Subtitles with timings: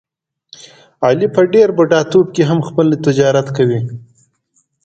[1.05, 3.79] علي په ډېر بوډاتوب کې هم خپل تجارت کوي.